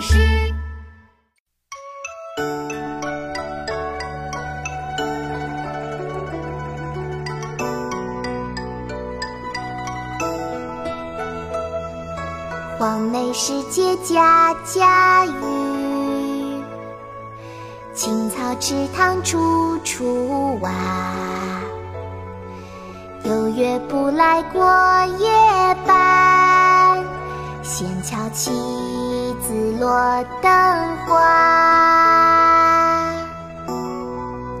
[0.00, 0.16] 师。
[12.78, 16.64] 黄梅时节家家雨，
[17.92, 20.70] 青草池塘处处蛙。
[23.24, 24.64] 有月不来过
[25.18, 25.28] 夜
[25.86, 27.04] 半，
[27.62, 28.50] 闲敲棋
[29.42, 29.90] 紫罗
[30.42, 30.50] 灯
[31.06, 31.14] 花。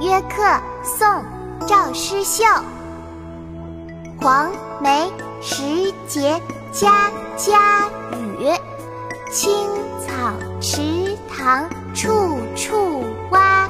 [0.00, 0.42] 约客，
[0.82, 1.06] 宋·
[1.66, 2.44] 赵师秀。
[4.20, 4.50] 黄
[4.80, 6.40] 梅时节
[6.72, 8.48] 家家雨，
[9.30, 9.52] 青
[10.00, 13.68] 草池塘处处蛙。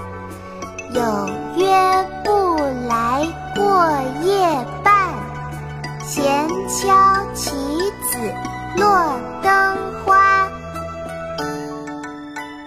[0.94, 1.02] 有
[1.56, 1.64] 约
[2.24, 2.56] 不
[2.86, 3.90] 来过
[4.22, 4.92] 夜半，
[6.04, 6.86] 闲敲
[7.34, 7.50] 棋
[8.10, 8.18] 子
[8.76, 8.84] 落
[9.42, 10.01] 灯花。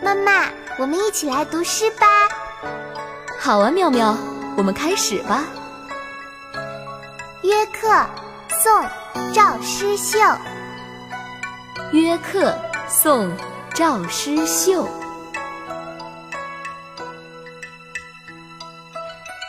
[0.06, 2.06] 妈妈，我们一起来读诗吧。
[3.40, 4.16] 好啊，妙妙，
[4.56, 5.44] 我们开始吧。
[7.42, 8.06] 约客，
[8.62, 8.72] 宋·
[9.34, 10.20] 赵师秀。
[11.92, 12.56] 约客，
[12.88, 13.30] 宋·
[13.74, 14.88] 赵师秀。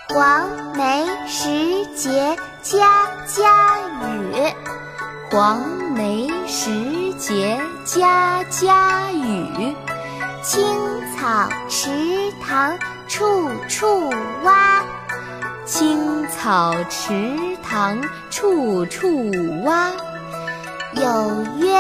[0.09, 4.55] 黄梅时节家家雨，
[5.31, 5.61] 黄
[5.95, 9.77] 梅时节家家雨，
[10.49, 10.65] 青
[11.17, 11.91] 草池
[12.41, 14.09] 塘处处
[14.45, 14.85] 蛙。
[15.65, 19.33] 青草池塘处处
[19.65, 19.91] 蛙。
[20.93, 21.75] 有约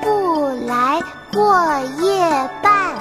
[0.00, 2.94] 不来过夜半，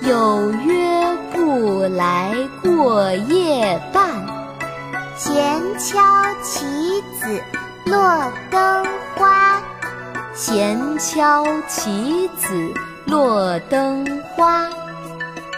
[0.00, 4.08] 有约不来过夜半。
[5.14, 6.00] 闲敲
[6.42, 7.42] 棋子
[7.84, 9.60] 落灯花，
[10.32, 12.72] 闲敲棋子
[13.06, 14.68] 落灯花。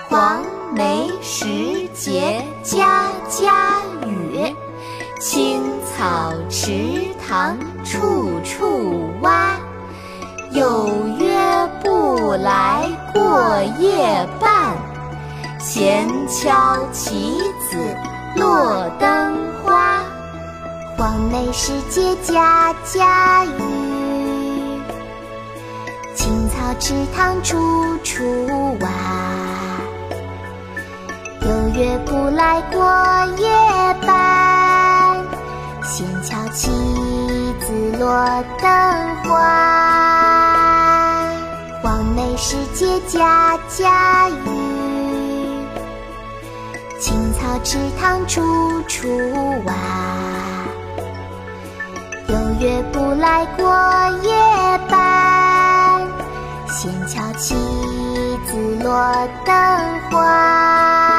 [0.08, 0.42] 黄
[0.74, 4.54] 梅时节家家雨，
[5.20, 6.72] 青草池
[7.26, 9.56] 塘处处蛙。
[10.52, 10.88] 有
[11.18, 11.36] 约
[11.82, 14.76] 不来过夜半，
[15.58, 17.38] 闲敲棋
[17.68, 17.76] 子
[18.36, 20.00] 落灯花。
[20.96, 23.50] 黄梅时节家家雨，
[26.14, 28.24] 青草池塘处处
[28.80, 28.88] 蛙。
[31.42, 32.80] 有约不来过
[33.36, 33.48] 夜
[34.06, 35.18] 半，
[35.82, 36.70] 闲敲棋
[37.60, 38.70] 子落灯
[39.24, 39.32] 花。
[41.82, 44.34] 黄梅时节家家雨，
[47.00, 48.40] 青草池塘处
[48.88, 49.08] 处
[49.64, 49.74] 蛙。
[52.28, 53.66] 有约不来过
[54.22, 54.32] 夜
[54.88, 55.13] 半，
[56.84, 57.54] 闲敲棋
[58.46, 59.54] 子落灯
[60.10, 61.13] 花。